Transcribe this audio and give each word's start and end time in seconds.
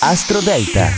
Astro 0.00 0.40
Delta. 0.40 0.88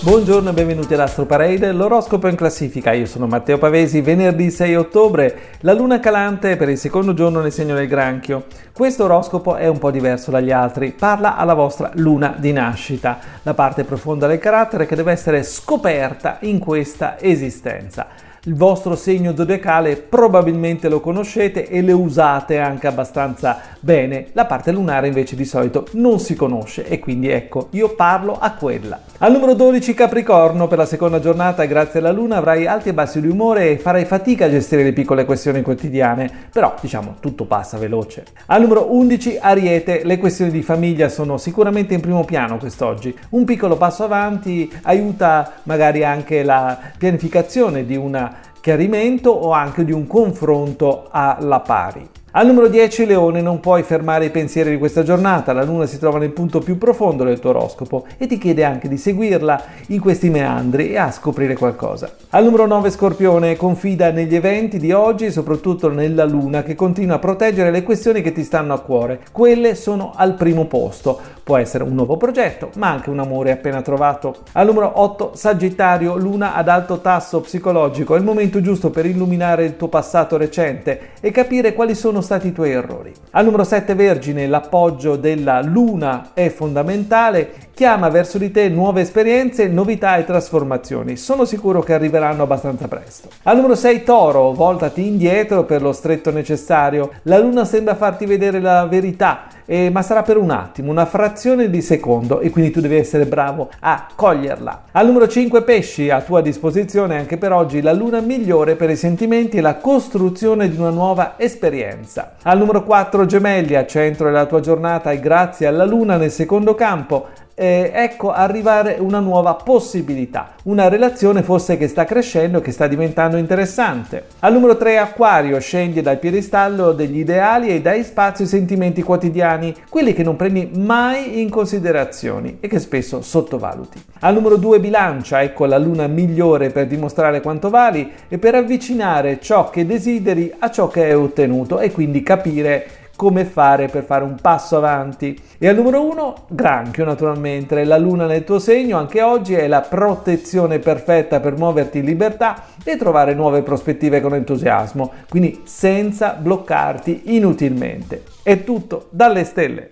Buongiorno 0.00 0.50
e 0.50 0.52
benvenuti 0.52 0.94
all'Astro 0.94 1.26
Parade, 1.26 1.70
l'oroscopo 1.70 2.26
in 2.26 2.34
classifica. 2.34 2.92
Io 2.92 3.06
sono 3.06 3.28
Matteo 3.28 3.56
Pavesi, 3.56 4.00
venerdì 4.00 4.50
6 4.50 4.74
ottobre, 4.74 5.52
la 5.60 5.74
luna 5.74 6.00
calante 6.00 6.56
per 6.56 6.68
il 6.68 6.76
secondo 6.76 7.14
giorno 7.14 7.40
nel 7.40 7.52
segno 7.52 7.76
del 7.76 7.86
granchio. 7.86 8.46
Questo 8.72 9.04
oroscopo 9.04 9.54
è 9.54 9.68
un 9.68 9.78
po' 9.78 9.92
diverso 9.92 10.32
dagli 10.32 10.50
altri, 10.50 10.90
parla 10.90 11.36
alla 11.36 11.54
vostra 11.54 11.92
luna 11.94 12.34
di 12.36 12.50
nascita, 12.50 13.20
la 13.42 13.54
parte 13.54 13.84
profonda 13.84 14.26
del 14.26 14.40
carattere 14.40 14.86
che 14.86 14.96
deve 14.96 15.12
essere 15.12 15.44
scoperta 15.44 16.38
in 16.40 16.58
questa 16.58 17.20
esistenza 17.20 18.08
il 18.46 18.54
vostro 18.54 18.94
segno 18.94 19.34
zodiacale 19.34 19.96
probabilmente 19.96 20.88
lo 20.88 21.00
conoscete 21.00 21.66
e 21.66 21.80
lo 21.80 21.98
usate 21.98 22.58
anche 22.58 22.86
abbastanza 22.86 23.58
bene. 23.80 24.26
La 24.32 24.44
parte 24.44 24.70
lunare 24.70 25.06
invece 25.06 25.34
di 25.34 25.44
solito 25.44 25.86
non 25.92 26.18
si 26.18 26.34
conosce 26.34 26.86
e 26.86 26.98
quindi 26.98 27.28
ecco, 27.28 27.68
io 27.70 27.94
parlo 27.94 28.36
a 28.38 28.52
quella. 28.52 29.00
Al 29.18 29.32
numero 29.32 29.54
12 29.54 29.94
Capricorno, 29.94 30.66
per 30.66 30.78
la 30.78 30.86
seconda 30.86 31.20
giornata 31.20 31.64
grazie 31.64 32.00
alla 32.00 32.12
luna 32.12 32.36
avrai 32.36 32.66
alti 32.66 32.90
e 32.90 32.94
bassi 32.94 33.20
di 33.20 33.28
umore 33.28 33.70
e 33.70 33.78
farai 33.78 34.04
fatica 34.04 34.44
a 34.46 34.50
gestire 34.50 34.82
le 34.82 34.92
piccole 34.92 35.24
questioni 35.24 35.62
quotidiane, 35.62 36.30
però 36.52 36.74
diciamo 36.80 37.16
tutto 37.20 37.46
passa 37.46 37.78
veloce. 37.78 38.24
Al 38.46 38.60
numero 38.60 38.94
11 38.94 39.38
Ariete, 39.40 40.02
le 40.04 40.18
questioni 40.18 40.50
di 40.50 40.62
famiglia 40.62 41.08
sono 41.08 41.38
sicuramente 41.38 41.94
in 41.94 42.00
primo 42.00 42.24
piano 42.24 42.58
quest'oggi. 42.58 43.16
Un 43.30 43.44
piccolo 43.44 43.76
passo 43.76 44.04
avanti 44.04 44.70
aiuta 44.82 45.52
magari 45.62 46.04
anche 46.04 46.42
la 46.42 46.78
pianificazione 46.98 47.86
di 47.86 47.96
un 47.96 48.32
chiarimento 48.64 49.28
o 49.28 49.50
anche 49.50 49.84
di 49.84 49.92
un 49.92 50.06
confronto 50.06 51.08
alla 51.10 51.60
pari. 51.60 52.08
Al 52.36 52.46
numero 52.46 52.66
10 52.66 53.06
Leone 53.06 53.40
non 53.40 53.60
puoi 53.60 53.84
fermare 53.84 54.24
i 54.24 54.30
pensieri 54.30 54.70
di 54.70 54.78
questa 54.78 55.04
giornata, 55.04 55.52
la 55.52 55.62
luna 55.62 55.86
si 55.86 56.00
trova 56.00 56.18
nel 56.18 56.32
punto 56.32 56.58
più 56.58 56.78
profondo 56.78 57.22
del 57.22 57.38
tuo 57.38 57.50
oroscopo 57.50 58.06
e 58.18 58.26
ti 58.26 58.38
chiede 58.38 58.64
anche 58.64 58.88
di 58.88 58.96
seguirla 58.96 59.62
in 59.90 60.00
questi 60.00 60.30
meandri 60.30 60.90
e 60.90 60.96
a 60.96 61.12
scoprire 61.12 61.54
qualcosa. 61.54 62.10
Al 62.30 62.42
numero 62.42 62.66
9 62.66 62.90
Scorpione 62.90 63.54
confida 63.54 64.10
negli 64.10 64.34
eventi 64.34 64.78
di 64.78 64.90
oggi 64.90 65.26
e 65.26 65.30
soprattutto 65.30 65.88
nella 65.88 66.24
luna 66.24 66.64
che 66.64 66.74
continua 66.74 67.14
a 67.14 67.20
proteggere 67.20 67.70
le 67.70 67.84
questioni 67.84 68.20
che 68.20 68.32
ti 68.32 68.42
stanno 68.42 68.74
a 68.74 68.80
cuore, 68.80 69.20
quelle 69.30 69.76
sono 69.76 70.10
al 70.16 70.34
primo 70.34 70.64
posto. 70.64 71.20
Può 71.44 71.56
essere 71.56 71.84
un 71.84 71.94
nuovo 71.94 72.16
progetto, 72.16 72.70
ma 72.78 72.90
anche 72.90 73.10
un 73.10 73.20
amore 73.20 73.52
appena 73.52 73.80
trovato. 73.80 74.38
Al 74.52 74.66
numero 74.66 74.90
8 74.96 75.32
Sagittario, 75.36 76.16
luna 76.16 76.54
ad 76.54 76.66
alto 76.66 76.98
tasso 76.98 77.42
psicologico, 77.42 78.16
è 78.16 78.18
il 78.18 78.24
momento 78.24 78.60
giusto 78.60 78.90
per 78.90 79.06
illuminare 79.06 79.64
il 79.64 79.76
tuo 79.76 79.86
passato 79.86 80.36
recente 80.36 81.10
e 81.20 81.30
capire 81.30 81.74
quali 81.74 81.94
sono 81.94 82.22
stati 82.24 82.48
i 82.48 82.52
tuoi 82.52 82.72
errori. 82.72 83.12
Al 83.30 83.44
numero 83.44 83.62
7 83.62 83.94
Vergine, 83.94 84.48
l'appoggio 84.48 85.14
della 85.14 85.62
Luna 85.62 86.30
è 86.34 86.48
fondamentale, 86.48 87.52
chiama 87.72 88.08
verso 88.08 88.38
di 88.38 88.50
te 88.50 88.68
nuove 88.68 89.02
esperienze, 89.02 89.68
novità 89.68 90.16
e 90.16 90.24
trasformazioni. 90.24 91.16
Sono 91.16 91.44
sicuro 91.44 91.80
che 91.82 91.94
arriveranno 91.94 92.42
abbastanza 92.42 92.88
presto. 92.88 93.28
Al 93.44 93.54
numero 93.54 93.76
6 93.76 94.02
Toro, 94.02 94.52
voltati 94.52 95.06
indietro 95.06 95.62
per 95.62 95.82
lo 95.82 95.92
stretto 95.92 96.32
necessario. 96.32 97.12
La 97.22 97.38
Luna 97.38 97.64
sembra 97.64 97.94
farti 97.94 98.26
vedere 98.26 98.58
la 98.58 98.86
verità 98.86 99.46
eh, 99.66 99.90
ma 99.90 100.02
sarà 100.02 100.22
per 100.22 100.36
un 100.36 100.50
attimo, 100.50 100.90
una 100.90 101.06
frazione 101.06 101.70
di 101.70 101.80
secondo 101.80 102.40
e 102.40 102.50
quindi 102.50 102.70
tu 102.70 102.80
devi 102.80 102.96
essere 102.96 103.26
bravo 103.26 103.70
a 103.80 104.08
coglierla. 104.14 104.84
Al 104.92 105.06
numero 105.06 105.28
5 105.28 105.62
pesci, 105.62 106.10
a 106.10 106.20
tua 106.20 106.40
disposizione 106.40 107.16
anche 107.16 107.36
per 107.36 107.52
oggi 107.52 107.80
la 107.80 107.92
luna 107.92 108.20
migliore 108.20 108.76
per 108.76 108.90
i 108.90 108.96
sentimenti 108.96 109.56
e 109.56 109.60
la 109.60 109.76
costruzione 109.76 110.68
di 110.68 110.76
una 110.76 110.90
nuova 110.90 111.34
esperienza. 111.36 112.34
Al 112.42 112.58
numero 112.58 112.84
4 112.84 113.26
gemelli, 113.26 113.74
a 113.74 113.86
centro 113.86 114.26
della 114.26 114.46
tua 114.46 114.60
giornata 114.60 115.10
e 115.10 115.20
grazie 115.20 115.66
alla 115.66 115.84
luna 115.84 116.16
nel 116.16 116.30
secondo 116.30 116.74
campo, 116.74 117.28
eh, 117.54 117.90
ecco 117.94 118.32
arrivare 118.32 118.96
una 118.98 119.20
nuova 119.20 119.54
possibilità, 119.54 120.54
una 120.64 120.88
relazione 120.88 121.42
forse 121.42 121.76
che 121.76 121.88
sta 121.88 122.04
crescendo 122.04 122.60
che 122.60 122.72
sta 122.72 122.86
diventando 122.86 123.36
interessante. 123.36 124.24
Al 124.40 124.52
numero 124.52 124.76
3 124.76 124.98
Acquario 124.98 125.58
scendi 125.60 126.02
dal 126.02 126.18
piedistallo 126.18 126.92
degli 126.92 127.18
ideali 127.18 127.68
e 127.68 127.80
dai 127.80 128.02
spazio 128.02 128.44
ai 128.44 128.50
sentimenti 128.50 129.02
quotidiani, 129.02 129.74
quelli 129.88 130.12
che 130.12 130.22
non 130.22 130.36
prendi 130.36 130.70
mai 130.74 131.40
in 131.40 131.48
considerazione 131.48 132.56
e 132.60 132.68
che 132.68 132.80
spesso 132.80 133.22
sottovaluti. 133.22 134.02
Al 134.20 134.34
numero 134.34 134.56
2 134.56 134.80
Bilancia, 134.80 135.42
ecco 135.42 135.66
la 135.66 135.78
luna 135.78 136.06
migliore 136.06 136.70
per 136.70 136.86
dimostrare 136.86 137.40
quanto 137.40 137.70
vali 137.70 138.10
e 138.28 138.38
per 138.38 138.54
avvicinare 138.56 139.38
ciò 139.40 139.70
che 139.70 139.86
desideri 139.86 140.52
a 140.58 140.70
ciò 140.70 140.88
che 140.88 141.04
hai 141.04 141.14
ottenuto 141.14 141.78
e 141.78 141.92
quindi 141.92 142.22
capire 142.22 143.03
come 143.16 143.44
fare 143.44 143.88
per 143.88 144.04
fare 144.04 144.24
un 144.24 144.36
passo 144.40 144.76
avanti. 144.76 145.38
E 145.58 145.68
al 145.68 145.76
numero 145.76 146.02
uno, 146.04 146.44
granchio 146.48 147.04
naturalmente, 147.04 147.84
la 147.84 147.98
luna 147.98 148.26
nel 148.26 148.44
tuo 148.44 148.58
segno 148.58 148.98
anche 148.98 149.22
oggi 149.22 149.54
è 149.54 149.66
la 149.66 149.80
protezione 149.80 150.78
perfetta 150.78 151.40
per 151.40 151.56
muoverti 151.56 151.98
in 151.98 152.04
libertà 152.04 152.64
e 152.82 152.96
trovare 152.96 153.34
nuove 153.34 153.62
prospettive 153.62 154.20
con 154.20 154.34
entusiasmo, 154.34 155.12
quindi 155.28 155.62
senza 155.64 156.36
bloccarti 156.38 157.34
inutilmente. 157.36 158.22
È 158.42 158.62
tutto 158.64 159.06
dalle 159.10 159.44
stelle. 159.44 159.90